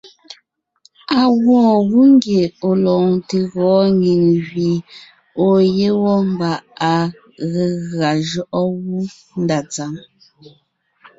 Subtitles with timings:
[1.19, 4.75] Á gwoon gú ngie ɔ̀ lɔɔn te gɔɔn nyìŋ gẅie
[5.43, 6.51] ɔ̀ɔ yé wɔ́ mbà
[6.91, 6.93] à
[7.51, 8.97] ge gʉa jʉɔʼɔ gú
[9.41, 9.91] ndá tsǎŋ.